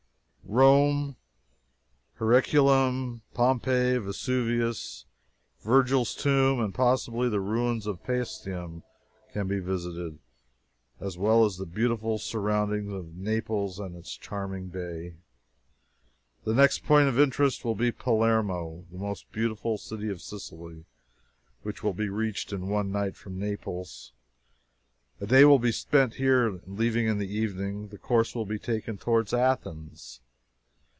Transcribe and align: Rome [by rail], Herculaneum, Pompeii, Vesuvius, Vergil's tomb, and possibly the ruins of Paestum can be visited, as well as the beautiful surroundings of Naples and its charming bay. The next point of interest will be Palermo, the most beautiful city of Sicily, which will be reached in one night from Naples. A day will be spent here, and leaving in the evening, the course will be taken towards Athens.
Rome 0.53 1.15
[by 2.19 2.25
rail], 2.25 2.33
Herculaneum, 2.39 3.21
Pompeii, 3.33 3.97
Vesuvius, 3.99 5.05
Vergil's 5.63 6.13
tomb, 6.13 6.59
and 6.59 6.75
possibly 6.75 7.29
the 7.29 7.39
ruins 7.39 7.87
of 7.87 8.03
Paestum 8.03 8.83
can 9.31 9.47
be 9.47 9.59
visited, 9.59 10.19
as 10.99 11.17
well 11.17 11.45
as 11.45 11.55
the 11.55 11.65
beautiful 11.65 12.17
surroundings 12.17 12.91
of 12.91 13.15
Naples 13.15 13.79
and 13.79 13.95
its 13.95 14.17
charming 14.17 14.67
bay. 14.67 15.15
The 16.43 16.53
next 16.53 16.83
point 16.83 17.07
of 17.07 17.17
interest 17.17 17.63
will 17.63 17.75
be 17.75 17.93
Palermo, 17.93 18.83
the 18.91 18.97
most 18.97 19.31
beautiful 19.31 19.77
city 19.77 20.09
of 20.09 20.21
Sicily, 20.21 20.83
which 21.63 21.81
will 21.81 21.93
be 21.93 22.09
reached 22.09 22.51
in 22.51 22.67
one 22.67 22.91
night 22.91 23.15
from 23.15 23.39
Naples. 23.39 24.11
A 25.21 25.25
day 25.27 25.45
will 25.45 25.59
be 25.59 25.71
spent 25.71 26.15
here, 26.15 26.45
and 26.49 26.77
leaving 26.77 27.07
in 27.07 27.19
the 27.19 27.33
evening, 27.33 27.87
the 27.87 27.97
course 27.97 28.35
will 28.35 28.45
be 28.45 28.59
taken 28.59 28.97
towards 28.97 29.33
Athens. 29.33 30.19